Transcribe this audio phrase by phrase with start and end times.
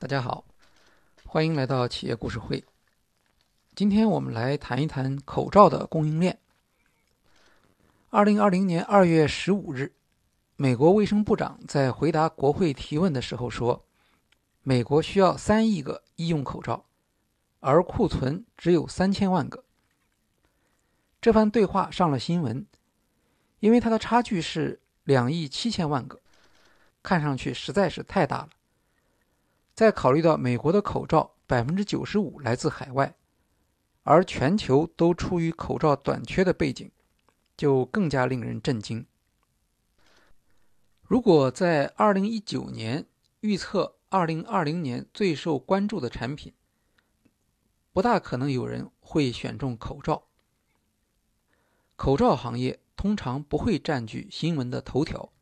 [0.00, 0.46] 大家好，
[1.26, 2.64] 欢迎来到企业故事会。
[3.74, 6.38] 今天我们来谈一谈口罩的供应链。
[8.08, 9.92] 二零二零年二月十五日，
[10.56, 13.84] 美国卫生部长在回答国会提问的时候说，
[14.62, 16.86] 美国需要三亿个医用口罩，
[17.58, 19.62] 而库存只有三千万个。
[21.20, 22.66] 这番对话上了新闻，
[23.58, 26.18] 因为它的差距是两亿七千万个，
[27.02, 28.48] 看上去实在是太大了。
[29.80, 33.14] 再考虑到美国的口罩百分之九十五来自海外，
[34.02, 36.90] 而全球都处于口罩短缺的背景，
[37.56, 39.06] 就更加令人震惊。
[41.00, 43.06] 如果在二零一九年
[43.40, 46.52] 预测二零二零年最受关注的产品，
[47.94, 50.24] 不大可能有人会选中口罩。
[51.96, 55.32] 口罩行业通常不会占据新闻的头条。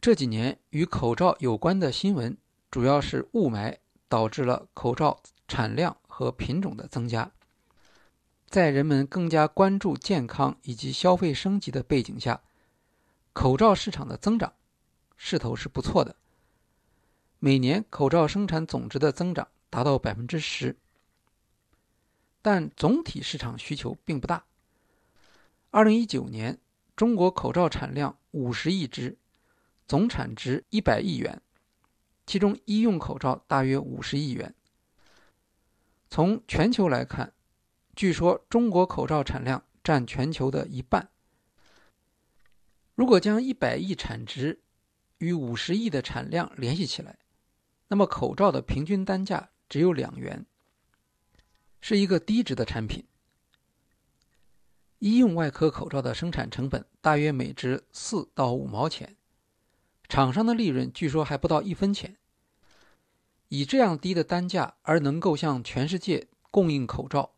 [0.00, 2.36] 这几年与口罩有关的新闻，
[2.74, 3.76] 主要是雾霾
[4.08, 7.30] 导致了口罩产量和品种的增加。
[8.48, 12.42] 在人们更加关注健康以及消费升级的背景下，
[13.32, 14.54] 口罩市场的增长
[15.16, 16.16] 势头是不错的。
[17.38, 20.76] 每年口罩生产总值的增长达到百分之十，
[22.42, 24.46] 但总体市场需求并不大。
[25.70, 26.58] 二零一九年，
[26.96, 29.16] 中国口罩产量五十亿只，
[29.86, 31.40] 总产值一百亿元，
[32.26, 34.54] 其中医用口罩大约五十亿元。
[36.08, 37.32] 从全球来看，
[37.96, 41.10] 据说中国口罩产量占全球的一半。
[42.94, 44.62] 如果将一百亿产值
[45.18, 47.18] 与五十亿的产量联系起来，
[47.88, 50.46] 那么口罩的平均单价只有两元，
[51.80, 53.04] 是一个低值的产品。
[55.00, 59.16] 医用外科口罩的生产成本大约每只四到五毛钱，
[60.14, 62.16] 厂商的利润据说还不到一分钱。
[63.48, 67.32] 以这样低的单价而能够向全世界供应口罩，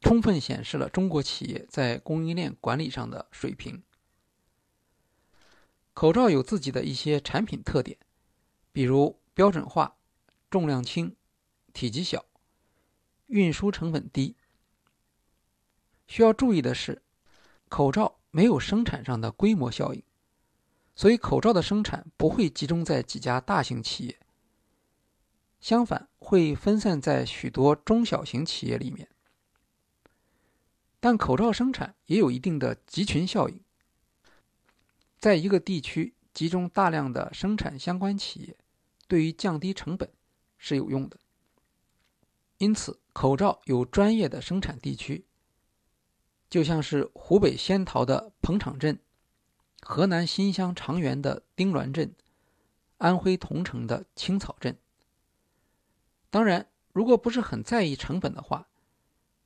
[0.00, 3.84] 充分显示了中国企业在供应链管理上的水平。
[5.92, 7.98] 口罩有自己的一些产品特点，
[8.72, 9.94] 比如标准化、
[10.50, 11.14] 重量轻、
[11.72, 12.24] 体积小、
[13.28, 14.34] 运输成本低。
[16.08, 17.02] 需要注意的是，
[17.68, 20.02] 口罩没有生产上的规模效应，
[20.94, 24.18] 所以口罩的生产不会集中在几家大型企业，
[25.60, 29.08] 相反会分散在许多中小型企业里面。
[31.00, 33.60] 但口罩生产也有一定的集群效应，
[35.18, 38.56] 在一个地区集中大量的生产相关企业，
[39.06, 40.10] 对于降低成本
[40.56, 41.18] 是有用的。
[42.58, 45.26] 因此，口罩有专业的生产地区。
[46.48, 48.98] 就像是湖北仙桃的彭场镇、
[49.86, 52.14] 河南新乡长垣的丁滦镇、
[52.96, 54.78] 安徽桐城的青草镇。
[56.30, 58.66] 当然，如果不是很在意成本的话，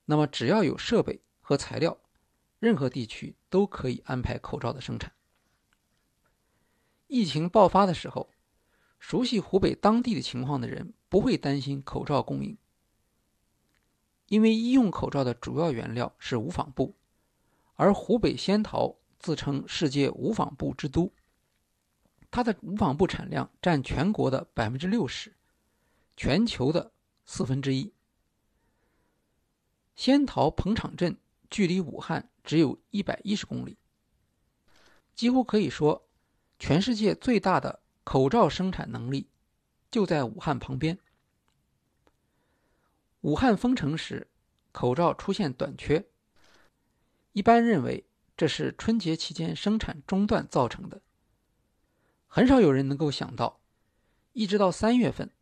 [0.05, 1.99] 那么只要有设备和材料，
[2.61, 5.13] 任何地区都可以安排口罩的生产。
[7.09, 8.31] 疫情爆发的时候，
[9.01, 12.57] 熟悉湖北当地的情况的人不会担心口罩供应。
[14.29, 16.95] 因为医用口罩的主要原料是无纺布，
[17.75, 21.13] 而湖北仙桃自称世界无纺布之都，
[22.31, 25.35] 它的无纺布产量占全国的百分之六十，
[26.17, 26.93] 全球的
[27.25, 27.93] 四分之一。
[29.97, 31.19] 仙桃彭场镇
[31.51, 33.77] 距离武汉只有一百一十公里，
[35.15, 36.07] 几乎可以说，
[36.59, 39.29] 全世界最大的口罩生产能力
[39.91, 40.97] 就在武汉旁边。
[43.23, 44.29] 武汉封城时，
[44.71, 46.07] 口罩出现短缺。
[47.33, 48.05] 一般认为
[48.39, 51.03] 这是春节期间生产中断造成的。
[52.29, 53.59] 很少有人能够想到，
[54.33, 55.33] 一直到三月份，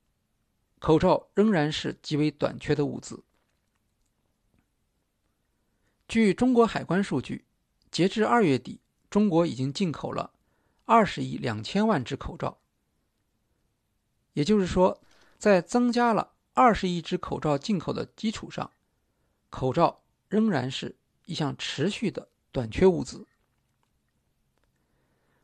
[0.79, 3.23] 口罩仍然是极为短缺的物资。
[6.09, 7.45] 据中国海关数据，
[7.91, 10.33] 截至二月底，中国已经进口了
[10.87, 12.63] 二十亿两千万只口罩。
[14.33, 15.03] 也就是说，
[15.39, 16.33] 在增加了。
[16.55, 18.71] 二十亿只口罩进口的基础上，
[19.51, 20.97] 口罩仍然是
[21.27, 23.27] 一项持续的短缺物资。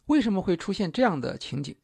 [0.07, 1.77] 为什么会出现这样的情景？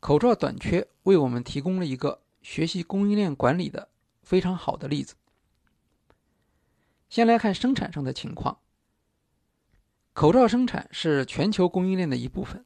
[0.00, 3.90] 口罩短缺为我们提供了一个学习供应链管理的
[4.22, 5.16] 非常好的例子。
[7.10, 8.58] 先来看生产上的情况，
[10.14, 12.64] 口罩生产是全球供应链的一部分，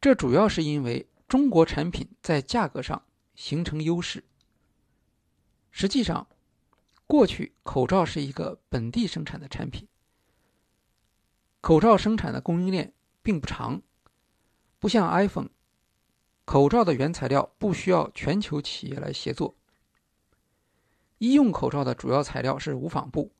[0.00, 3.02] 这主要是因为中国产品在价格上。
[3.34, 4.22] 形成优势。
[5.70, 6.26] 实际上，
[7.10, 9.88] 过去口罩是一个本地生产的产品，
[11.60, 13.82] 口罩生产的供应链并不长，
[14.78, 15.48] 不像 iPhone，
[16.44, 19.56] 口罩的原材料不需要全球企业来协作。
[21.18, 23.32] 医用口罩的主要材料是无纺布，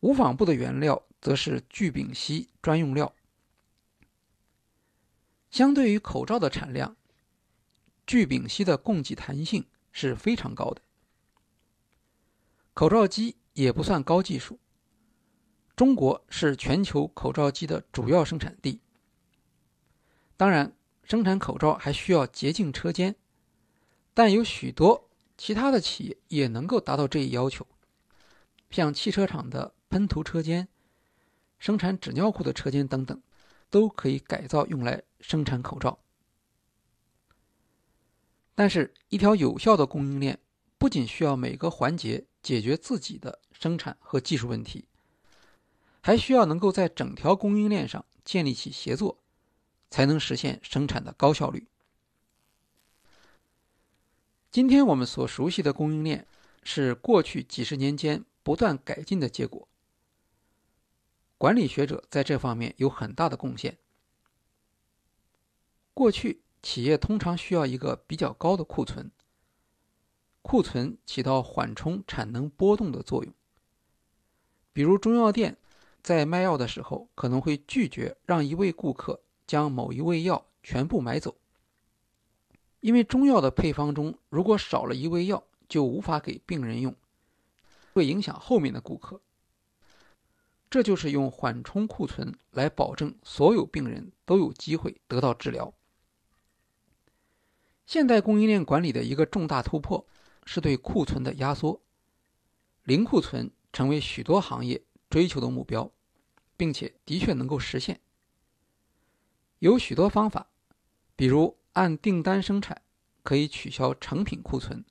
[0.00, 3.14] 无纺布的原料则是聚丙烯专用料。
[5.52, 6.96] 相对于口罩的产量，
[8.04, 10.82] 聚丙烯的供给弹性是非常高的。
[12.74, 14.58] 口罩机也不算高技术，
[15.76, 18.80] 中国是全球口罩机的主要生产地。
[20.36, 23.14] 当然，生产口罩还需要洁净车间，
[24.14, 27.66] 但有许多其他的企业也能够达到这一要求，
[28.70, 30.68] 像汽车厂的喷涂车间、
[31.58, 33.22] 生产纸尿裤的车间等等。
[33.70, 35.98] 都可以改造用来生产口罩，
[38.54, 40.38] 但是，一条有效的供应链
[40.76, 44.86] 不仅需要每个环节解决自己的生产和技术问题，
[46.00, 49.18] 还需要能够在整条供应链上建立起协作，
[49.90, 51.68] 才能实现生产的高效率。
[54.50, 56.26] 今天我们所熟悉的供应链，
[56.62, 59.68] 是过去几十年间不断改进的结果。
[61.38, 63.78] 管理学者在这方面有很大的贡献。
[65.94, 69.10] 过去，企业通常需要一个比较高的库存，
[70.42, 73.32] 库存起到缓冲产能波动的作用。
[74.72, 75.56] 比如，中药店
[76.02, 81.36] 在卖药的时候，可能会拒绝让一位顾客将某一味药全部买走，
[82.80, 86.94] 因为中药的配方中如果少了一味药，就无法给病人用，
[87.92, 89.20] 会影响后面的顾客。
[90.70, 95.74] 这就是用缓冲库存来保证所有病人都有机会得到治疗。
[97.84, 100.06] 现代供应链管理的一个重大突破
[100.44, 101.80] 是对库存的压缩，
[102.84, 105.90] 零库存成为许多行业追求的目标，
[106.56, 108.00] 并且的确能够实现。
[109.58, 110.48] 有许多方法，
[111.16, 112.82] 比如按订单生产，
[113.22, 114.84] 可以取消成品库存；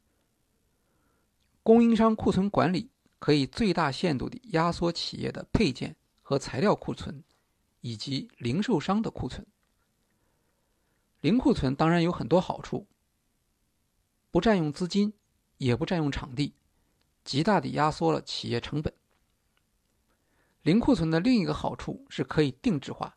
[1.64, 2.90] 供应商库存管理。
[3.22, 7.24] 可以最大限度地压缩企业的配件和材料库存，
[7.82, 9.46] 以及零售商的库存。
[11.20, 12.88] 零库存当然有很多好处，
[14.32, 15.14] 不占用资金，
[15.66, 16.56] 也不占用场地，
[17.24, 18.92] 极大地压缩了企业成本。
[20.64, 23.16] 零库存的另一个好处是可以定制化，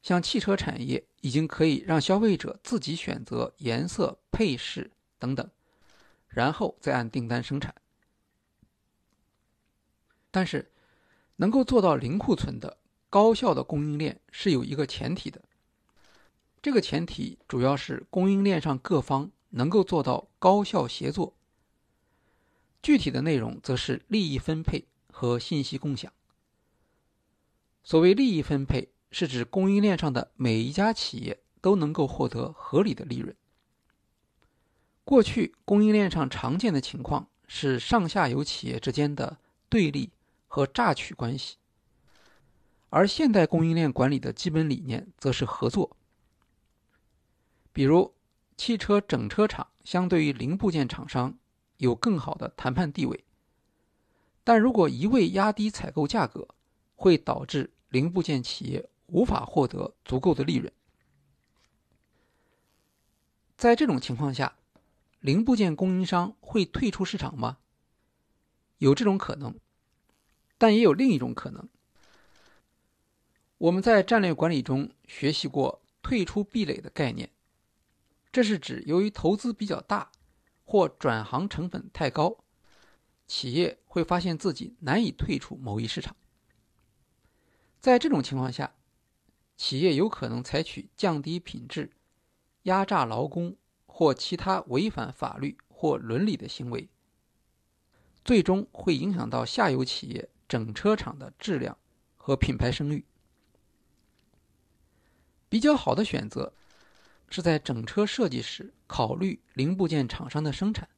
[0.00, 5.50] 像汽车产业已经可以让消费者自己选择颜色、配饰等等，
[6.28, 7.74] 然后再按订单生产。
[10.30, 10.72] 但是，
[11.36, 12.78] 能够做到零库存的
[13.10, 15.42] 高效的供应链是有一个前提的。
[16.62, 21.34] 这个前提主要是供应链上各方能够做到高效协作。
[22.82, 26.12] 具体的内容则是利益分配和信息共享。
[27.82, 33.34] 所谓利益分配，是指供应链上的每一家企业都能够获得合理的利润。
[35.04, 40.10] 过去供应链上常见的情况是上下游企业之间的对立。
[40.50, 41.58] 和榨取关系，
[42.88, 45.94] 而现代供应链管理的基本理念则是合作。
[47.70, 48.14] 比如，
[48.58, 51.38] 汽车整车厂相对于零部件厂商
[51.76, 53.24] 有更好的谈判地位，
[54.42, 56.48] 但如果一味压低采购价格，
[56.96, 60.70] 会导致零部件企业无法获得足够的利润。
[63.56, 64.56] 在这种情况下，
[65.20, 67.58] 零部件供应商会退出市场吗？
[68.78, 69.54] 有这种可能。
[70.58, 71.68] 但也有另一种可能。
[73.58, 77.30] 我们在战略管理中学习过“退出壁垒”的概念，
[78.30, 80.10] 这是指由于投资比较大
[80.64, 82.38] 或转行成本太高，
[83.26, 86.16] 企业会发现自己难以退出某一市场。
[87.80, 88.74] 在这种情况下，
[89.56, 91.92] 企业有可能采取降低品质、
[92.64, 93.56] 压榨劳工
[93.86, 96.88] 或其他违反法律或伦理的行为，
[98.24, 100.28] 最终会影响到下游企业。
[100.48, 101.76] 整车厂的质量
[102.16, 103.04] 和品牌声誉，
[105.46, 106.54] 比较好的选择
[107.30, 110.88] 是在整车设计时考虑零部件厂商的生产，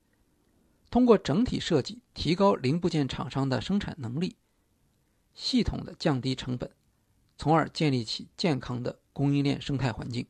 [0.90, 4.36] 通过整体设计提高零部件厂商的生产能力，
[5.34, 6.70] 系统的降低成本，
[7.36, 10.26] 从而建立起健康的供应链生态环境。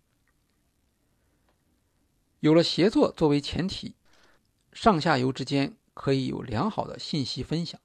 [2.40, 3.94] 有了协作作为前提，
[4.72, 7.78] 上下游之间可以有良好的信息分享。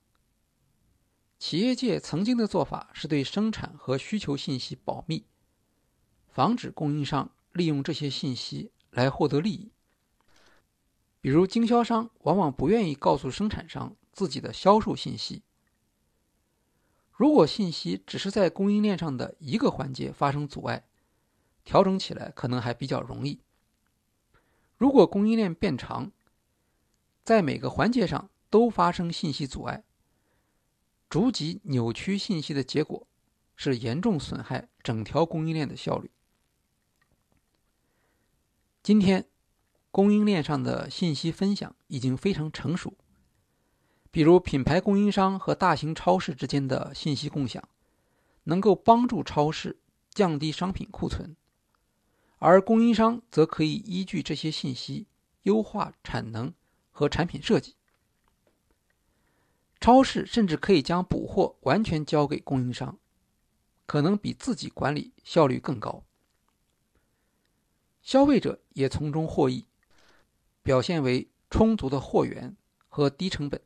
[1.37, 5.25] 企业界曾经的做法是对生产和需求信息保密，
[6.29, 9.71] 防止供应商利用这些信息来获得利益。
[11.21, 15.41] 比如，经销商往往不愿意告诉生产商自己的销售信息。
[17.13, 20.83] 如果信息只是在供应链上的一个环节发生阻碍，
[21.63, 23.39] 调整起来可能还比较容易。
[24.77, 26.11] 如果供应链变长，
[27.23, 29.85] 在每个环节上都发生信息阻碍，
[31.09, 33.07] 逐级扭曲信息的结果
[33.55, 36.11] 是严重损害整条供应链的效率。
[38.85, 39.25] 今天，
[39.89, 42.95] 供应链上的信息分享已经非常成熟，
[44.11, 47.67] 比如品牌供应商和大型超市之间的信息共享，
[48.43, 49.79] 能够帮助超市
[50.11, 51.35] 降低商品库存，
[52.37, 55.07] 而供应商则可以依据这些信息
[55.41, 56.53] 优化产能。
[56.91, 57.73] 和产品设计，
[59.81, 62.99] 超市甚至可以将补货完全交给供应商，
[63.87, 66.03] 可能比自己管理效率更高。
[68.05, 69.65] 消费者也从中获益，
[70.61, 72.55] 表现为充足的货源
[72.87, 73.59] 和低成本。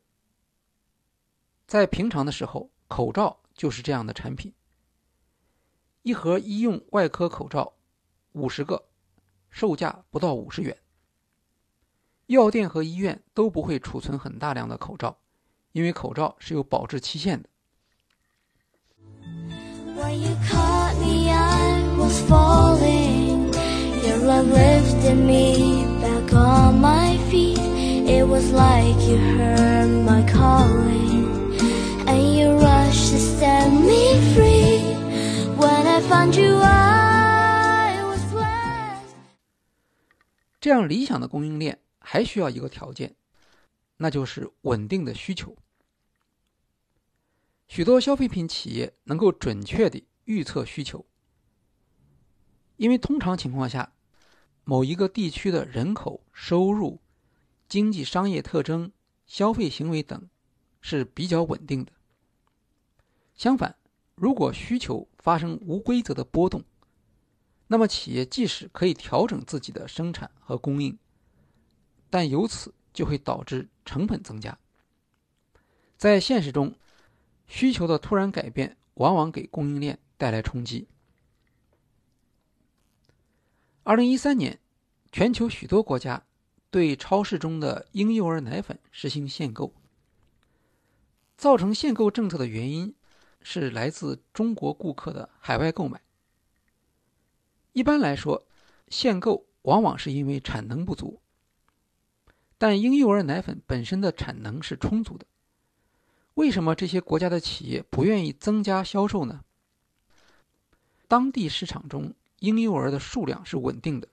[1.68, 4.54] 在平常的时候，口罩就是这样的产品。
[6.04, 7.74] 一盒医用外科口罩，
[8.32, 8.82] 五十个，
[9.50, 10.78] 售价不到五十元。
[12.28, 15.20] 药店和医院都不会储存很大量的口罩，
[15.74, 17.50] 因为口罩是有保质期限的。
[24.10, 24.26] You're
[36.58, 36.90] right，
[40.60, 41.78] 这样理想的供应链。
[42.02, 43.14] 还需要一个条件，
[43.98, 45.56] 那就是稳定的需求。
[47.68, 51.06] 许多消费品企业能够准确地预测需求，
[52.78, 53.94] 因为通常情况下，
[54.70, 57.00] 某一个地区的人口、收入、
[57.68, 58.92] 经济商业特征、
[59.26, 60.30] 消费行为等
[60.80, 61.92] 是比较稳定的。
[63.34, 63.76] 相反，
[64.14, 66.64] 如果需求发生无规则的波动，
[67.66, 70.96] 那么企业即使可以调整自己的生产和供应。
[72.12, 74.56] 但由此就会导致成本增加。
[75.98, 76.76] 在现实中，
[77.48, 80.88] 需求的突然改变往往给供应链带来冲击。
[83.90, 84.60] 二零一三年，
[85.12, 86.24] 全球许多国家
[86.70, 89.74] 对超市中的婴幼儿奶粉实行限购。
[91.36, 92.94] 造成限购政策的原因
[93.42, 96.00] 是来自中国顾客的海外购买。
[97.74, 98.46] 一般来说，
[98.90, 101.20] 限购往往是因为产能不足。
[102.60, 105.26] 但婴幼儿奶粉本身的产能是充足的，
[106.36, 109.44] 为什么这些国家的企业不愿意增加销售呢？
[111.08, 114.08] 当地市场中婴幼儿的数量是稳定的，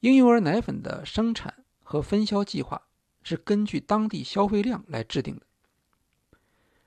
[0.00, 2.86] 婴幼儿奶粉的生产和分销计划
[3.22, 5.46] 是根据当地消费量来制定的。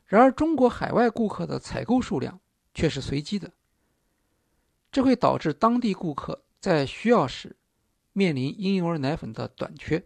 [0.06, 2.40] 然而，中国海外顾客的采购数量
[2.74, 3.52] 却是随机的，
[4.92, 7.56] 这会导致当地顾客在需要时
[8.14, 10.06] 面临婴幼儿奶粉的短缺。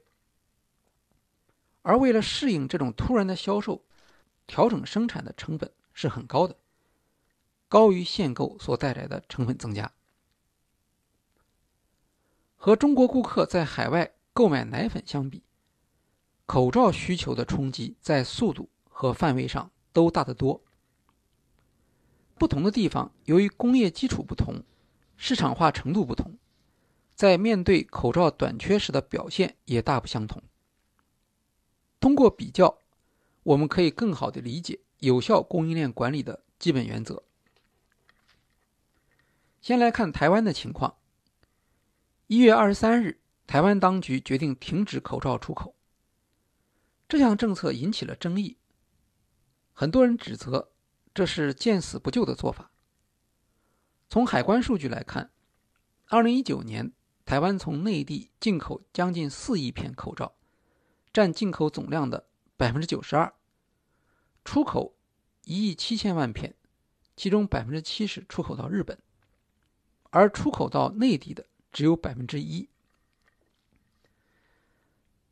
[1.83, 3.85] 而为了适应这种突然的销售，
[4.47, 6.57] 调整生产的成本是很高的，
[7.67, 9.91] 高于限购所带来的成本增加。
[12.63, 15.41] 和中国顾客在海外购买奶粉相比，
[16.45, 20.61] 口罩需求的冲击在速度和范围上都大得多。
[22.37, 24.61] 不同的地方，由于工业基础不同，
[25.17, 26.37] 市场化程度不同，
[27.15, 30.43] 在面对口罩短缺时的表现也大不相同。
[31.99, 32.77] 通过比较，
[33.41, 37.23] 我们可以更好的理解有效供应链管理的基本原则。
[39.59, 40.97] 先来看台湾的情况。
[42.31, 45.75] 一月二十三日，台湾当局决定停止口罩出口。
[47.09, 48.57] 这项政策引起了争议，
[49.73, 50.71] 很多人指责
[51.13, 52.71] 这是见死不救的做法。
[54.09, 55.33] 从海关数据来看，
[56.07, 56.93] 二零一九年
[57.25, 60.33] 台湾从内地进口将近四亿片口罩。
[61.11, 63.33] 占进口总量的百分之九十二，
[64.45, 64.95] 出口
[65.43, 66.55] 一亿七千万片，
[67.17, 68.97] 其中百分之七十出口到日本，
[70.11, 72.69] 而出口到内地的只有百分之一。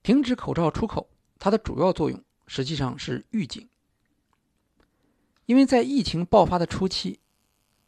[0.01, 3.69] 停止口罩出口，它的主要作用实际上是预警，
[5.45, 7.19] 因为在疫情爆发的初期，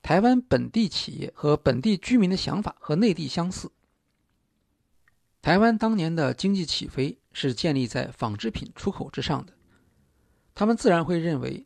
[0.01, 3.71] 台湾本地企业和本地居民的想法和内地相似。
[5.41, 9.53] 台湾当年的经济起飞是建立在纺织品出口之上的，
[10.53, 11.65] 他们自然会认为，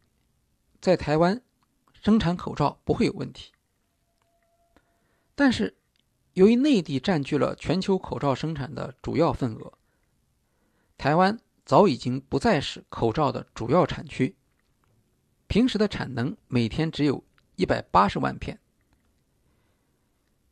[0.79, 1.41] 在台湾
[1.91, 3.51] 生产口罩不会有问题。
[5.33, 5.75] 但是，
[6.35, 9.73] 由于内地占据了全球口罩生产的主要份额，
[10.97, 14.35] 台湾早已经不再是口罩的主要产区，
[15.47, 17.23] 平时的产能每天只有
[17.55, 18.59] 一百八十万片。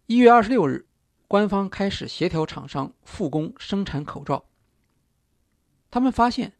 [0.08, 0.88] 一月二十六日。
[1.26, 4.46] 官方开始协调厂商复工生产口罩。
[5.90, 6.54] 他们发现，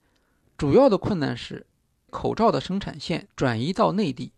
[0.58, 1.68] 主要的困难是
[2.10, 4.34] 口罩的生产线转移到内地，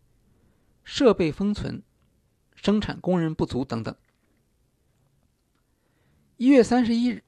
[0.83, 1.81] 设备封存，
[2.53, 3.95] 生产工人不足等等。
[6.37, 7.23] 一月三十一日，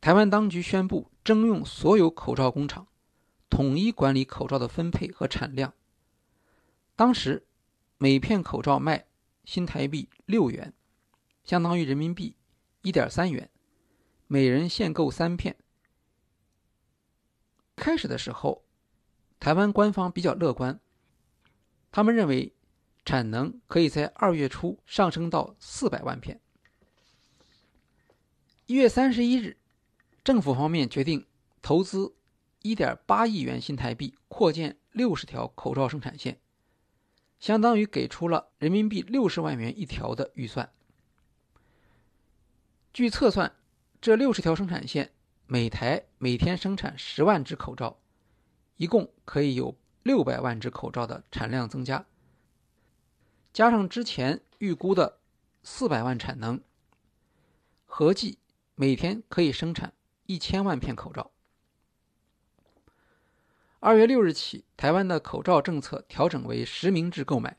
[0.00, 2.86] 台湾当局宣布征用所有口罩工厂，
[3.50, 5.74] 统一管理口罩的分配和产量。
[6.96, 7.46] 当时，
[7.98, 9.04] 每片口罩卖
[9.44, 10.72] 新台币六元。
[11.44, 12.34] 相当于人民币
[12.80, 13.50] 一点三元，
[14.26, 15.58] 每人限购三片。
[17.76, 18.64] 开始的时候，
[19.38, 20.80] 台湾官方比较乐观，
[21.92, 22.54] 他们认为
[23.04, 26.40] 产能可以在二月初上升到四百万片。
[28.66, 29.58] 一月三十一日，
[30.24, 31.26] 政府方面决定
[31.60, 32.14] 投资
[32.62, 36.40] 一点八亿元新台币扩建六十条口罩生产线，
[37.38, 40.72] 相当于给出了人民币六十万元一条的预算。
[42.94, 43.54] 据测算，
[44.00, 45.12] 这六十条生产线
[45.46, 47.98] 每台每天生产十万只口罩，
[48.78, 52.06] 一共可以有六百万只口罩的产量增加。
[53.52, 55.18] 加上之前预估的
[55.62, 56.62] 四百万产能，
[57.84, 58.38] 合计
[58.74, 59.92] 每天可以生产
[60.26, 61.30] 一千万片口罩。
[63.80, 67.56] 二月六日起，台湾的口罩政策调整为实名制购买，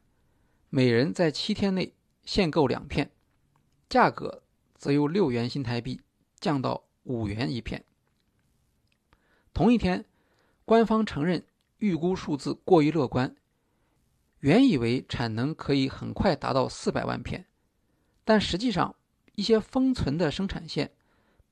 [0.70, 1.94] 每人在七天内
[2.24, 3.12] 限购两片，
[3.90, 4.42] 价格。
[4.78, 6.02] 则由六元新台币
[6.40, 7.84] 降到五元一片。
[9.52, 10.06] 同一天，
[10.64, 11.44] 官方承认
[11.78, 13.36] 预估数字过于乐观，
[14.42, 17.48] 原以为产能可以很快达到四百万片，
[18.24, 18.96] 但实际上
[19.34, 20.92] 一些封存的生产线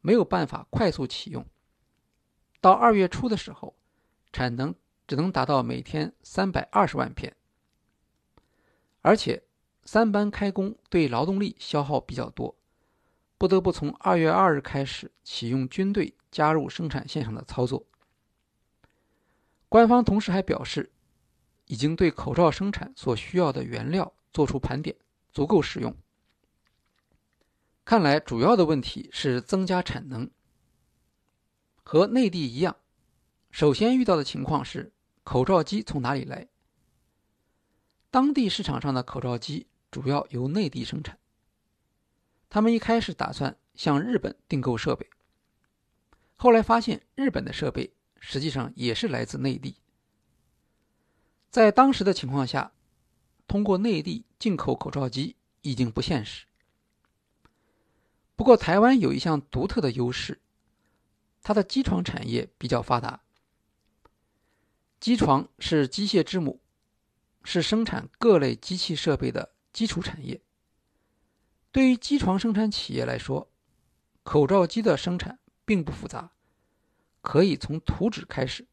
[0.03, 1.43] 没有办法快速启用。
[2.59, 3.73] 到二月初的时候，
[4.33, 4.75] 产能
[5.07, 7.35] 只能达到每天三百二十万片，
[9.01, 9.41] 而且
[9.85, 12.55] 三班开工对劳动力消耗比较多。
[13.37, 17.85] 不得不从二月二日开始启用军队加入生产线上的操作。
[19.69, 20.91] 官方同时还表示，
[21.67, 24.95] 已经对口罩生产所需要的原料做出盘点，
[25.31, 25.95] 足够使用。
[27.85, 30.29] 看来主要的问题是增加产能。
[31.83, 32.77] 和内地一样，
[33.51, 34.93] 首先遇到的情况是
[35.23, 36.47] 口罩机从哪里来？
[38.09, 41.19] 当地市场上的口罩机主要由内地生产。
[42.49, 45.09] 他们一开始打算向日本订购设备，
[46.35, 49.75] 后来发现日本的设备实际上也是来自内地。
[51.49, 52.71] 在当时的情况下，
[53.45, 56.45] 通过内地进口口罩机已经不现实。
[58.35, 60.41] 不过，台湾有一项独特的优势，
[61.41, 63.21] 它的机床产业比较发达。
[64.99, 66.61] 机床是机械之母，
[67.43, 70.41] 是生产各类机器设备的基础产业。
[71.71, 73.51] 对于机床生产企业来说，
[74.23, 76.31] 口罩机的生产并不复杂，
[77.21, 78.65] 可以从图纸开始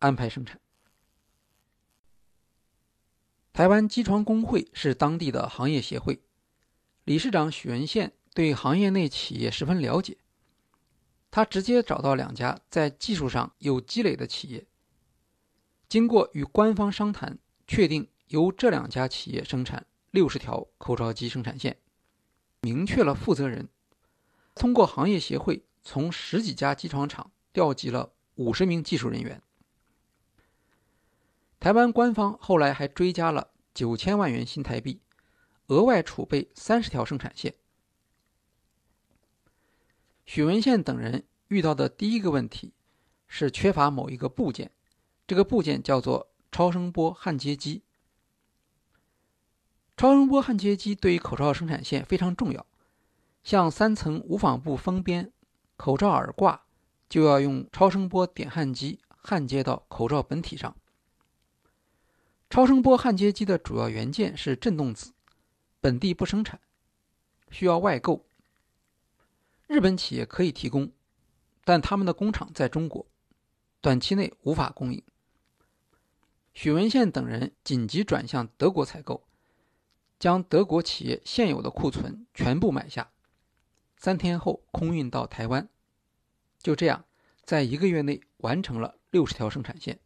[0.00, 0.60] 安排生产。
[3.52, 6.22] 台湾机床工会是当地的行业协会，
[7.04, 10.16] 理事长许文宪对行业内企业十分了解，
[11.28, 14.64] 他直接找到两家在技术上有积累的企业，
[15.88, 21.78] 经过与官方商谈，确定由这两家企业生产六十条口罩机生产线。
[22.60, 23.68] 明确了负责人，
[24.54, 29.42] 通过行业协会从十几家机床厂调集了五十名技术人员。
[31.58, 35.00] 台湾官方后来还追加了九千万元新台币，
[35.66, 37.52] 额外储备三十条生产线。
[40.28, 42.74] 许文宪等人遇到的第一个问题
[43.26, 44.70] 是缺乏某一个部件，
[45.26, 47.82] 这个部件叫做超声波焊接机。
[49.96, 52.66] 超声波焊接机对于口罩生产线非常重要，
[53.42, 55.32] 像三层无纺布封边、
[55.78, 56.60] 口罩耳挂，
[57.08, 60.76] 就要用超声波点焊机焊接到口罩本体上。
[62.50, 65.14] 超声波焊接机的主要元件是振动子，
[65.80, 66.60] 本地不生产，
[67.50, 68.26] 需要外购。
[69.68, 70.90] 日本企业可以提供，
[71.62, 73.06] 但他们的工厂在中国，
[73.82, 75.00] 短期内无法供应。
[76.54, 79.24] 许文宪等人紧急转向德国采购。
[80.18, 83.12] 将德国企业现有的库存全部买下，
[83.96, 85.68] 三天后空运到台湾。
[86.60, 87.04] 就这样，
[87.44, 90.00] 在一个月内完成了六十条生产线。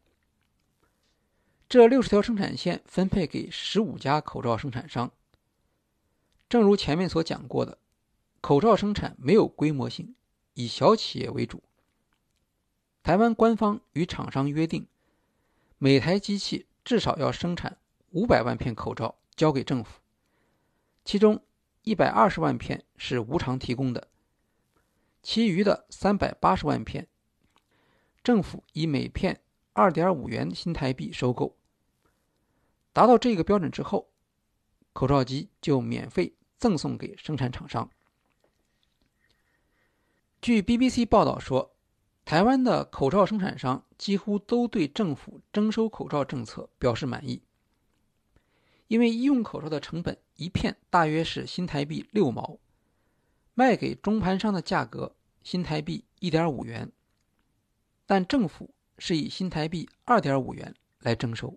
[1.67, 5.11] 这六十条生产线分配给十五家口罩生产商。
[6.47, 7.79] 正如前面所讲过的，
[8.43, 10.17] 口罩生产没有规模性，
[10.55, 11.63] 以小企业为主。
[13.01, 14.89] 台湾官方与厂商约定，
[15.79, 17.79] 每台机器至少要生产
[18.11, 20.01] 五百万片口罩，交给政府。
[21.05, 21.41] 其中，
[21.83, 24.09] 一百二十万片是无偿提供的，
[25.23, 27.07] 其余的三百八十万片，
[28.25, 29.41] 政府以每片
[29.73, 31.57] 二点五元新台币收购。
[32.93, 34.11] 达到这个标准之后，
[34.93, 37.89] 口罩机就免费赠送给生产厂商。
[40.43, 41.77] 据 BBC 报道说，
[42.25, 47.45] 台湾的口罩生产商几乎都对政府征收口罩政策表示满意，
[48.89, 52.59] 因为医用口罩的成本一片大约是新台币六毛，
[53.55, 56.91] 卖给中盘商的价格新台币一点五元，
[58.05, 61.57] 但政府是以新台币二点五元来征收。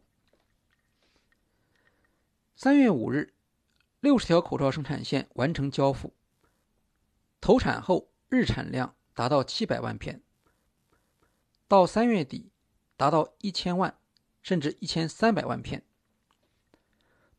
[2.56, 3.34] 三月五日，
[4.00, 6.14] 六十条口罩生产线完成交付，
[7.42, 10.22] 投产后日产量达到七百万片，
[11.68, 12.52] 到三月底
[12.98, 13.98] 达到一千万
[14.44, 15.84] 甚至一千三百万片。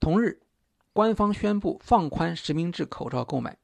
[0.01, 0.41] 同日，
[0.93, 3.59] 官方宣布放宽实名制口罩购买，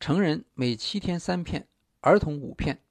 [0.00, 1.68] 成人每七天三片，
[2.00, 2.82] 儿童五片。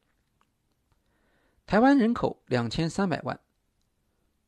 [1.65, 3.39] 台湾人口两千三百万，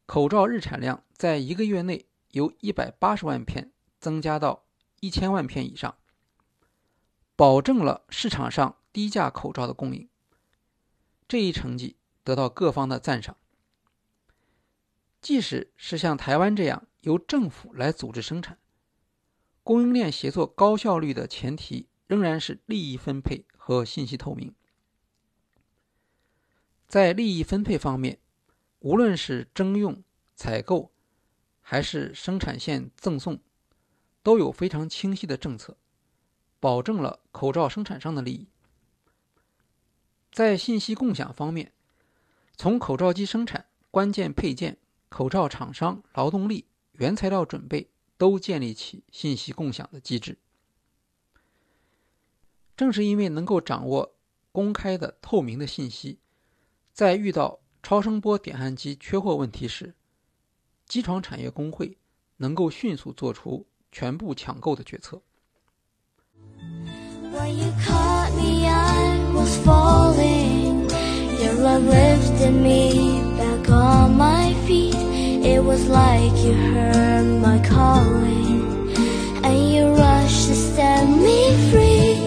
[0.05, 2.07] 口罩日产量在一个月内。
[2.31, 4.65] 由一百八十万片增加到
[4.99, 5.97] 一千万片以上，
[7.35, 10.09] 保证了市场上低价口罩的供应。
[11.27, 13.37] 这一成绩得到各方的赞赏。
[15.21, 18.57] 即使是像台湾这样由政府来组织生产、
[19.61, 24.55] 供应链协作高效率的前提，仍然是利益分配和信息透明。
[26.87, 28.17] 在利益分配方面，
[28.79, 30.03] 无论是征用、
[30.35, 30.91] 采购。
[31.61, 33.39] 还是生产线赠送，
[34.23, 35.77] 都有非常清晰的政策，
[36.59, 38.47] 保证了口罩生产商的利益。
[40.31, 41.71] 在信息共享方面，
[42.55, 44.77] 从口罩机生产、关键配件、
[45.09, 50.37] 口罩厂商、劳动力、原材料准备，都建立起信息共享的机制。
[52.75, 54.15] 正是因为能够掌握
[54.51, 56.19] 公开的、透明的信息，
[56.93, 59.95] 在遇到超声波点焊机缺货问题时，
[60.85, 61.97] 机床产业工会
[62.37, 65.21] 能够迅速做出全部抢购的决策。
[69.37, 70.89] Was falling.
[71.39, 74.95] Your love lifted me back on my feet.
[74.95, 78.91] It was like you heard my calling.
[79.43, 82.17] And you rushed to set me free.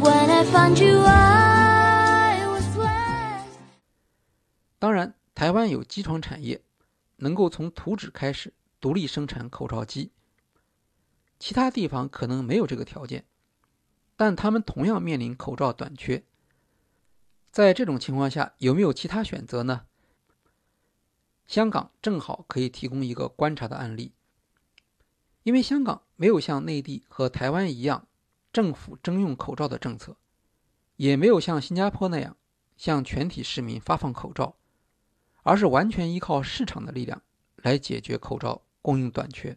[0.00, 3.58] When I found you, I was blessed.
[4.78, 6.60] 当然，台湾有机床产业，
[7.16, 10.10] 能够从图纸开始独立生产口罩机。
[11.40, 13.24] 其他地方可能没有这个条件，
[14.16, 16.22] 但他们同样面临口罩短缺
[17.54, 19.86] 在这种情况下，有没有其他选择呢？
[21.46, 24.10] 香港正好可以提供一个观察的案例，
[25.44, 28.08] 因为香港没有像内地和台湾一样
[28.52, 30.16] 政府征用口罩的政策，
[30.96, 32.36] 也没有像新加坡那样
[32.76, 34.56] 向全体市民发放口罩。
[35.44, 37.22] 而是完全依靠市场的力量
[37.58, 39.56] 来解决口罩供应短缺。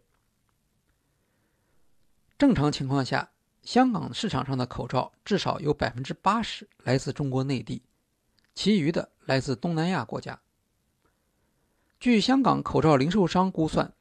[2.37, 3.31] 正常情况下，
[3.67, 7.83] 香港市场上的口罩至少有百分之八十来自中国内地，
[8.55, 10.39] 其余的来自东南亚国家。
[11.99, 13.93] 据香港口罩零售商估算，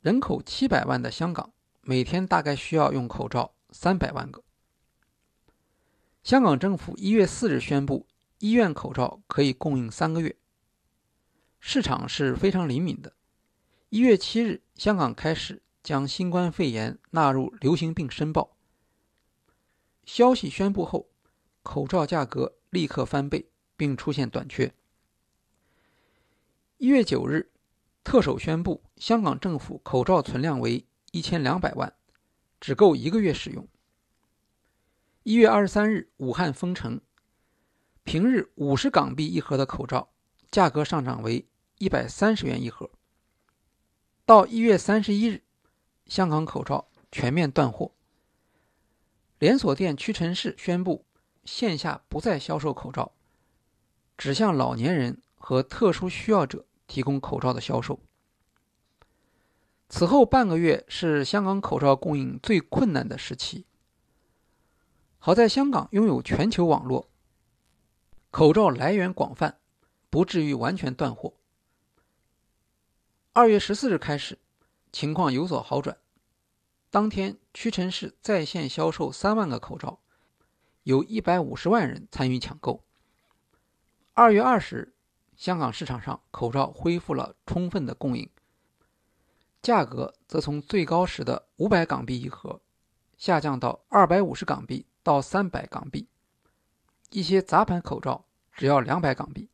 [0.00, 1.52] 人口七百万的香港
[1.82, 4.42] 每天大概需要用口罩三百万个。
[6.24, 8.08] 香港政府一月四日宣布，
[8.40, 10.34] 医院口罩可以供应三个月。
[11.60, 13.12] 市场是非常灵敏的。
[13.90, 18.55] 一月七日，香港开始将新冠肺炎纳入流行病申报。
[20.06, 21.10] 消息宣布后，
[21.62, 24.72] 口罩价格立刻翻倍，并出现短缺。
[26.78, 27.50] 一月九日，
[28.02, 31.92] 特首宣布，香港政府口罩存量为一千两百万，
[32.58, 33.68] 只够一个月使用。
[35.24, 37.00] 一月二十三日，武汉封城，
[38.04, 40.08] 平日五十港币一盒的口罩，
[40.50, 41.46] 价格上涨为。
[41.78, 42.90] 一百三十元一盒。
[44.24, 45.42] 到一月三十一日，
[46.06, 47.92] 香港口罩全面断货。
[49.38, 51.04] 连锁店屈臣氏宣布
[51.44, 53.12] 线下不再销售口罩，
[54.16, 58.00] 只向老年人和特殊需要者提供口罩的销售。
[59.88, 63.66] 此后半个月是香港口罩供应最困难的时期。
[65.18, 67.08] 好在香港拥有全球网络，
[68.30, 69.58] 口罩来源广泛，
[70.08, 71.34] 不至于完全断货。
[73.32, 74.38] 二月十四日开始，
[74.92, 75.98] 情况有所好转。
[76.96, 80.00] 当天，屈臣氏在线销售三万个口罩，
[80.84, 82.82] 有一百五十万人参与抢购。
[84.14, 84.94] 二月二十日，
[85.36, 88.30] 香港市场上口罩恢复了充分的供应，
[89.60, 92.62] 价格则从最高时的五百港币一盒，
[93.18, 96.08] 下降到二百五十港币到三百港币，
[97.10, 99.50] 一些杂牌口罩只要两百港币。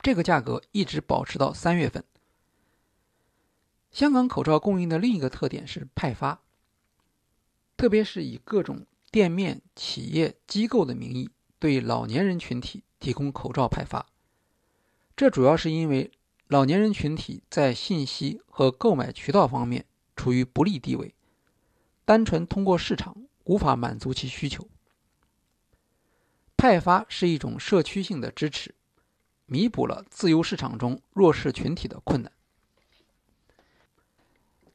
[0.00, 2.02] 这个价格一直保持到三月份。
[3.92, 6.40] 香港口罩供应的另一个特点是派发，
[7.76, 11.28] 特别是以各种店面、企业、机构的名义
[11.58, 14.06] 对老年人群体提供口罩派发。
[15.14, 16.10] 这主要是因为
[16.48, 19.84] 老年人群体在信息和购买渠道方面
[20.16, 21.14] 处于不利地位，
[22.06, 24.66] 单纯通过市场无法满足其需求。
[26.56, 28.74] 派发是一种社区性的支持，
[29.44, 32.32] 弥补了自由市场中弱势群体的困难。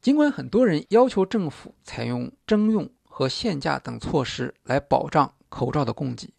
[0.00, 6.32] 尽管很多人要求政府采用征用和限价等措施来保障口罩的供给，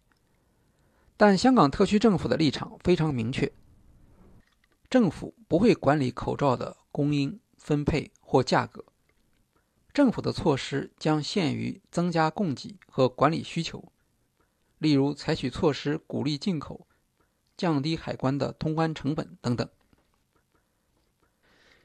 [1.16, 3.52] 但香港特区政府的立场非常明确。
[4.88, 8.84] 政府不会管理口罩的供应、分配或价格。
[9.92, 13.92] 政府的措施将限于增加供给和管理需求，
[14.78, 16.86] 例如采取措施鼓励进口、
[17.56, 19.68] 降低海关的通关成本等等。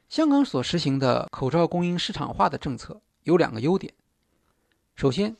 [0.08, 3.92] 香港所实行的口罩供应市场化的政策有两个优点：
[4.94, 5.36] 首先，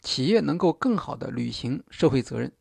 [0.00, 2.52] 企业能够更好地履行社会责任，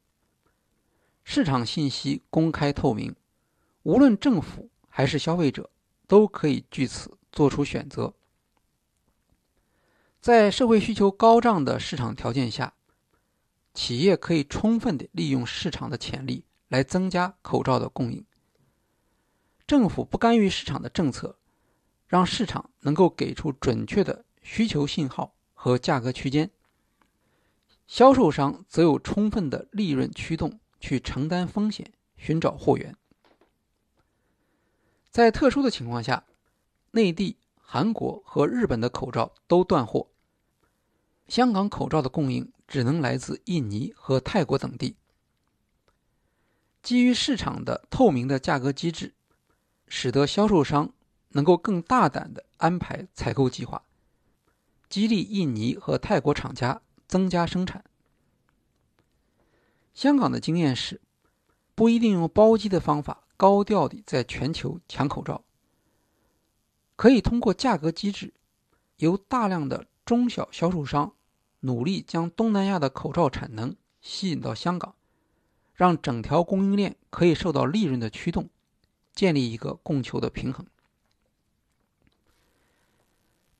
[1.23, 3.15] 市场信息公开透明。
[3.83, 5.69] 无论政府还是消费者，
[6.07, 8.13] 都可以据此做出选择。
[10.19, 12.73] 在社会需求高涨的市场条件下，
[13.73, 18.25] 企业可以充分的利用市场的潜力来增加口罩的供应。
[19.67, 21.37] 政府不干预市场的政策，
[22.07, 26.49] 让市场能够给出准确的需求信号和价格区间。
[27.85, 32.95] 销售商则有充分的利润驱动去承担风险，寻找货源。
[35.09, 36.23] 在特殊的情况下，
[36.91, 40.07] 内地、韩国和日本的口罩都断货，
[41.27, 44.95] 香港口罩的供应只能来自印尼和泰国等地。
[46.81, 49.13] 基于市场的透明的价格机制，
[49.87, 50.91] 使得销售商
[51.29, 53.83] 能够更大胆地安排采购计划，
[54.89, 57.83] 激励印尼和泰国厂家增加生产。
[59.93, 61.01] 香港的经验是，
[61.73, 63.23] 不一定用包机的方法。
[63.37, 65.43] 高调地在全球抢口罩，
[66.95, 68.33] 可以通过价格机制，
[68.95, 71.13] 由大量的中小销售商
[71.59, 74.95] 努力将东南亚的口罩产能吸引到香港，
[75.75, 78.49] 让整条供应链可以受到利润的驱动，
[79.17, 80.63] 建立一个供求的平衡。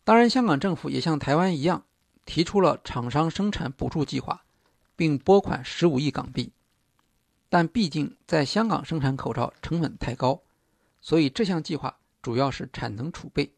[0.04, 1.84] 当然，香港政府也像台湾一样，
[2.26, 4.46] 提出了厂商生产补助计划，
[4.96, 6.54] 并拨款十五亿港币。
[7.50, 10.43] 但毕竟在香港生产口罩成本太高，
[11.02, 13.52] 所以这项计划主要是产能储备。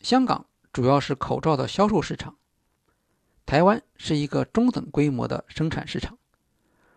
[0.00, 2.36] 香港主要是口罩的销售市场，
[3.44, 6.16] 台湾是一个中等规模的生产市场，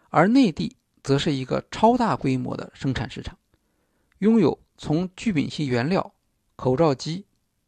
[0.10, 3.38] 而内地则是一个超大规模的生产市场，
[4.20, 6.14] 拥有从聚丙烯原料、
[6.56, 7.26] 口罩机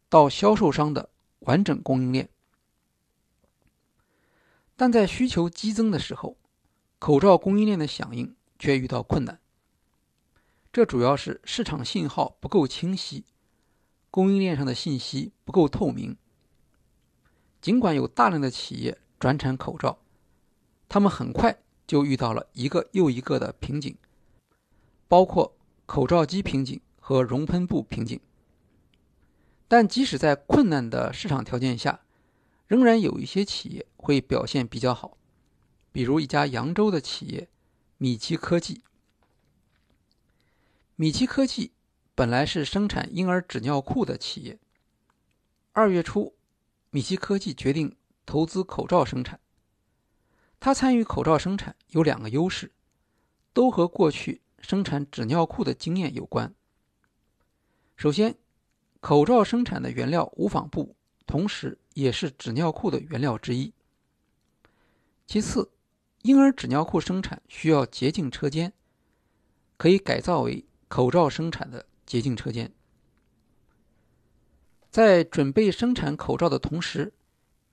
[0.08, 2.30] 到销售商的完整供应链。
[4.78, 6.38] 但在需求激增的时候，
[6.98, 9.39] 口罩供应链的响应却遇到困难，
[10.71, 13.26] 这主要是市场信号不够清晰，
[14.10, 16.17] 供应链上的信息不够透明。
[17.62, 19.98] 尽管有大量的企业转产口罩，
[20.88, 23.95] 他们很快就遇到了一个又一个的瓶颈，
[25.08, 28.19] 包括口罩机瓶颈和熔喷布瓶颈。
[29.67, 32.02] 但即使在困难的市场条件下，
[32.67, 35.17] 仍然有一些企业会表现比较好。
[35.91, 37.50] 比如一家扬州的企业，
[37.98, 38.84] 米奇科技。
[40.95, 41.71] 米奇科技
[42.13, 44.60] 本来是生产婴儿纸尿裤的企业。
[45.74, 46.36] 二月初，
[46.89, 47.95] 米奇科技决定
[48.26, 49.39] 投资口罩生产。
[50.60, 52.72] 他参与口罩生产有两个优势，
[53.54, 56.54] 都和过去生产纸尿裤的经验有关。
[57.96, 58.36] 首先，
[59.00, 63.74] 口罩生产的原料无纺布，同时也是纸尿裤的原料之一。
[65.28, 65.72] 其次，
[66.24, 68.74] 婴儿纸尿裤生产需要洁净车间，
[69.78, 72.74] 可以改造为口罩生产的洁净车间。
[74.89, 77.13] 在准备生产口罩的同时，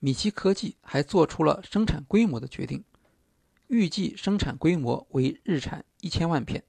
[0.05, 2.83] 米奇科技还做出了生产规模的决定，
[3.69, 6.65] 预计生产规模为日产一千万片。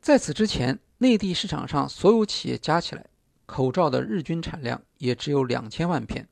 [0.00, 3.06] 在此之前，内地市场上所有企业加起来，
[3.46, 6.28] 口罩的日均产量也只有两千万片。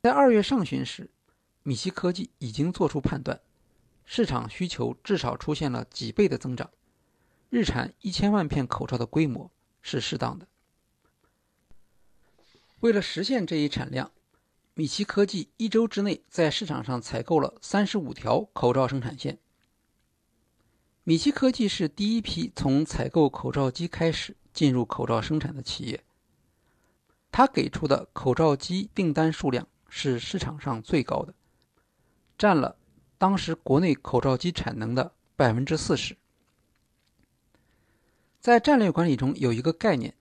[0.00, 1.10] 在二月上旬时。
[1.62, 3.38] 米奇科技已经做出判断，
[4.06, 6.70] 市场需求至少出现了几倍的增长，
[7.50, 9.50] 日产一千万片口罩的规模
[9.82, 10.48] 是适当的。
[12.80, 14.10] 为了实现这一产量，
[14.72, 19.38] 米奇科技一周之内在市场上采购了三十五条口罩生产线。
[21.04, 26.02] 米奇科技是第一批从采购口罩机开始进入口罩生产的企业。
[27.30, 31.34] 他给出的口罩机订单数量是市场上最高的，
[32.38, 32.78] 占了
[33.18, 36.16] 当时国内口罩机产能的百分之四十。
[38.40, 40.14] 在战略管理中有一个概念，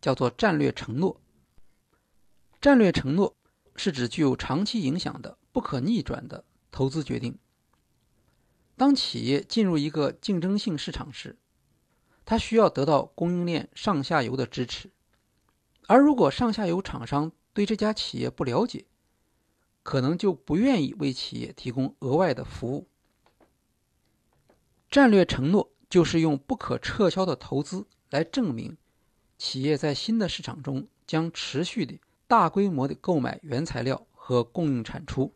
[0.00, 1.20] 叫做战略承诺。
[2.66, 3.36] 战略承诺
[3.76, 7.38] 是指具有长期影响的、不可逆转的投资决定。
[8.76, 11.38] 当企业进入一个竞争性市场时，
[12.24, 14.90] 它需要得到供应链上下游的支持。
[15.86, 18.86] 而如果上下游厂商对这家企业不了解，
[19.84, 22.88] 可能就不愿意为企业提供额外的服务。
[24.90, 28.76] 战略承诺就是用不可撤销的投资来证明，
[29.38, 35.34] 企业在新的市场中将持续的大规模的购买原材料和供应产出，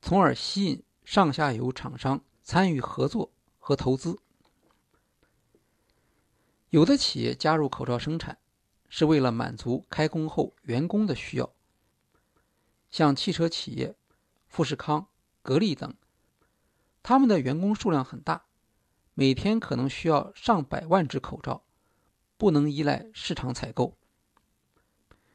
[0.00, 4.18] 从而吸引上下游厂商参与合作和投资。
[6.70, 8.38] 有的企业加入口罩生产。
[8.96, 11.50] 是为了满足开工后员工的需要，
[12.90, 13.96] 像汽车企业、
[14.46, 15.08] 富士康、
[15.42, 15.92] 格力等，
[17.02, 18.44] 他们的员工数量很大，
[19.14, 21.64] 每天可能需要上百万只口罩，
[22.36, 23.96] 不能依赖市场采购。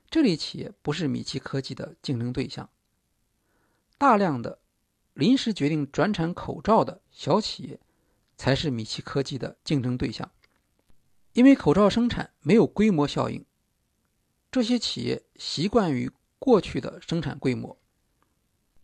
[0.09, 2.69] 这类企业不是米奇科技的竞争对象。
[3.97, 4.59] 大量的
[5.13, 7.79] 临时决定转产口罩的小企业，
[8.37, 10.31] 才是米奇科技的竞争对象，
[11.33, 13.45] 因为口罩生产没有规模效应。
[14.51, 17.77] 这些企业习惯于过去的生产规模，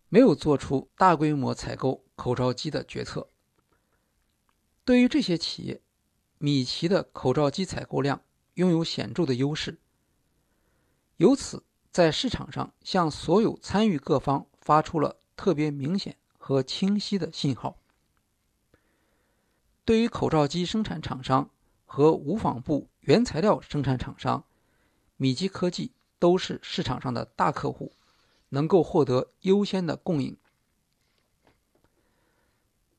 [0.10, 3.30] 没有做出大规模采购口罩机的决策。
[4.84, 5.82] 对于这些企业，
[6.38, 8.22] 米奇的口罩机采购量
[8.56, 9.80] 拥有显著的优势，
[11.18, 17.78] 由此在市场上向所有参与各方发出了特别明显和清晰的信号。
[19.84, 21.50] 对于口罩机生产厂商
[21.86, 24.44] 和无纺布原材料生产厂商。
[25.18, 27.94] 米基科技都是市场上的大客户，
[28.50, 30.36] 能够获得优先的供应。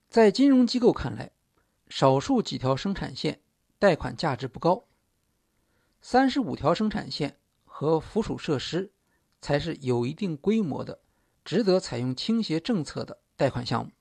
[0.08, 1.30] 在金融机构看来，
[1.88, 3.42] 少数几条生产线
[3.78, 4.84] 贷款价值不高，
[6.00, 7.36] 三十五条生产线
[7.78, 8.90] 和附属设施
[9.42, 10.98] 才是有一定规模的、
[11.44, 13.92] 值得采用倾斜政策的贷款项目。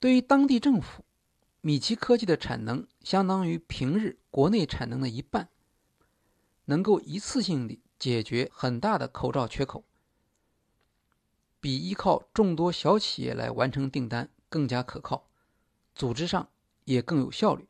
[0.00, 1.04] 对于当地政府，
[1.60, 5.50] 米奇科技的产能相当于平日国内产能的一半。
[6.64, 9.84] 能够一次性的解决很大的口罩缺口，
[11.60, 15.28] 比依靠众多小企业来完成订单更加可靠，
[15.94, 16.48] 组织上
[16.86, 17.68] 也更有效率。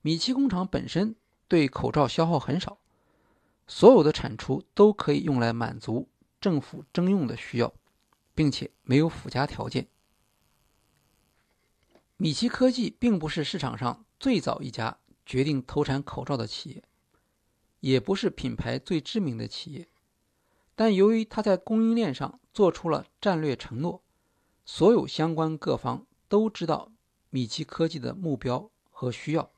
[0.00, 2.78] 米奇工厂本身对口罩消耗很少，
[3.66, 6.08] 所有的产出都可以用来满足
[6.40, 7.72] 政府征用的需要，
[8.34, 9.88] 并且没有附加条件。
[12.16, 16.82] 米奇科技并不是市场上最早一家决定投产口罩的企业。
[17.80, 19.86] 也不是品牌最知名的企业，
[20.74, 24.02] 但由于它在供应链上做出了战略承诺，
[24.64, 26.90] 所有相关各方都知道
[27.28, 29.50] 米奇科技的目标和需要，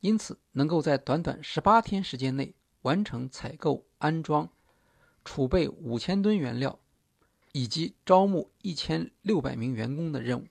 [0.00, 4.48] 因此能够在短短十八天时间内完成采购、安装、
[5.24, 6.78] 储备五千吨原料，
[7.52, 10.46] 以及招募一千六百名员工的任务。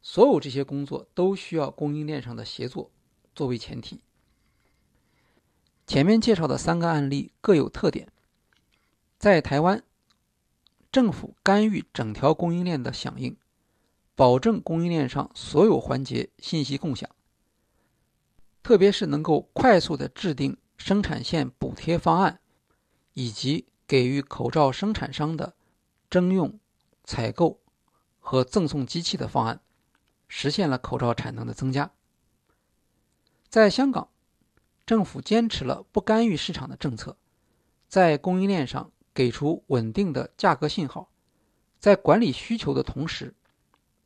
[0.00, 2.90] 所有这些工作都需要供应链上的协作
[3.34, 4.00] 作为前提。
[5.86, 8.12] 前面介绍的三个案例各有特点。
[9.18, 9.82] 在台湾，
[10.92, 13.36] 政府干预整条供应链的响应，
[14.14, 17.08] 保证供应链上所有环节信息共享，
[18.68, 22.38] 特别是能够快速的制定生产线补贴方案，
[23.14, 25.54] 以及给予口罩生产商的
[26.10, 26.60] 征用、
[27.02, 27.62] 采购
[28.20, 29.62] 和赠送机器的方案，
[30.28, 31.90] 实现了口罩产能的增加。
[33.48, 34.10] 在香港。
[34.84, 37.16] 政府坚持了不干预市场的政策，
[37.88, 41.08] 在供应链上给出稳定的价格信号，
[41.80, 43.34] 在管理需求的同时，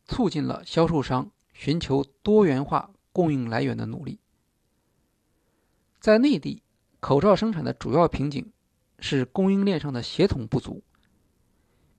[0.06, 4.20] 促进了销售商寻求多元化供应来源的努力。
[6.03, 6.64] 在内地，
[6.98, 8.53] 口罩生产的主要瓶颈
[8.98, 10.82] 是供应链上的协同不足。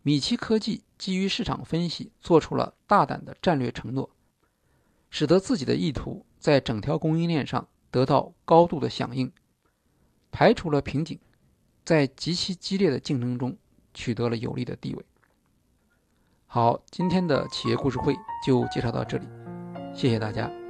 [0.02, 4.10] 米奇科技基于市场分析，做出了大胆的战略承诺，
[5.10, 7.66] 使得自己的意图在整条供应链上。
[7.90, 9.32] 得到高度的响应，
[10.32, 11.20] 排除了瓶颈，
[11.86, 13.56] 在极其激烈的竞争中
[13.94, 15.06] 取得了有利的地位。
[16.48, 19.28] 好，今天的企业故事会就介绍到这里，
[19.94, 20.63] 谢谢大家。